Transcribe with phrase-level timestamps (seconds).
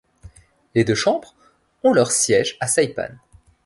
[0.73, 1.35] Les deux chambres
[1.83, 3.11] ont leurs sièges à Saipan.